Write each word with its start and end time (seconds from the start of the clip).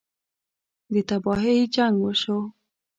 ده 0.91 1.01
تباهۍ 1.09 1.59
جـنګ 1.73 1.95
وشو. 2.01 2.39